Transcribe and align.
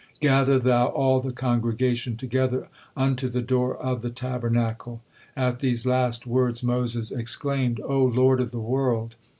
Gather 0.19 0.57
thou 0.57 0.87
all 0.87 1.19
the 1.19 1.31
congregation 1.31 2.17
together 2.17 2.67
unto 2.97 3.29
the 3.29 3.43
door 3.43 3.77
of 3.77 4.01
the 4.01 4.09
Tabernacle." 4.09 5.03
At 5.37 5.59
these 5.59 5.85
last 5.85 6.25
words 6.25 6.63
Moses 6.63 7.11
exclaimed: 7.11 7.79
"O 7.83 8.05
Lord 8.05 8.41
of 8.41 8.49
the 8.49 8.57
world! 8.59 9.15